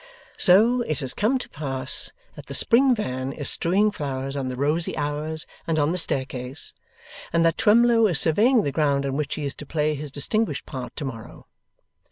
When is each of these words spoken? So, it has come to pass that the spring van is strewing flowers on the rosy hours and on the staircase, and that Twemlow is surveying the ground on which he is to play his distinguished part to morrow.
So, 0.37 0.81
it 0.81 0.99
has 1.01 1.13
come 1.13 1.37
to 1.37 1.47
pass 1.47 2.11
that 2.35 2.47
the 2.47 2.55
spring 2.55 2.95
van 2.95 3.31
is 3.31 3.51
strewing 3.51 3.91
flowers 3.91 4.35
on 4.35 4.47
the 4.47 4.55
rosy 4.55 4.97
hours 4.97 5.45
and 5.67 5.77
on 5.77 5.91
the 5.91 5.97
staircase, 5.99 6.73
and 7.31 7.45
that 7.45 7.59
Twemlow 7.59 8.07
is 8.07 8.19
surveying 8.19 8.63
the 8.63 8.71
ground 8.71 9.05
on 9.05 9.15
which 9.15 9.35
he 9.35 9.45
is 9.45 9.53
to 9.53 9.65
play 9.67 9.93
his 9.93 10.09
distinguished 10.09 10.65
part 10.65 10.95
to 10.95 11.05
morrow. 11.05 11.45